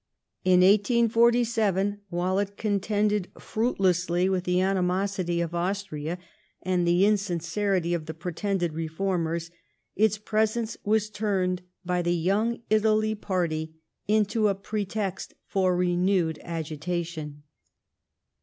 In 0.43 0.61
1847> 0.61 2.01
while 2.09 2.39
it 2.39 2.57
contended 2.57 3.27
fruitlessly 3.39 4.27
with 4.29 4.45
the 4.45 4.59
animosity 4.59 5.41
of> 5.41 5.53
Austria, 5.53 6.17
and 6.63 6.87
the 6.87 7.05
insincerity 7.05 7.93
of 7.93 8.07
the 8.07 8.15
pretended 8.15 8.73
reformers^ 8.73 9.51
its 9.95 10.17
presence 10.17 10.75
was 10.83 11.11
turned 11.11 11.61
by 11.85 12.01
the 12.01 12.15
Young 12.15 12.63
Italy 12.71 13.13
party 13.13 13.75
into 14.07 14.47
a 14.47 14.55
pretext 14.55 15.35
for 15.45 15.77
renewed 15.77 16.39
agitation. 16.43 17.43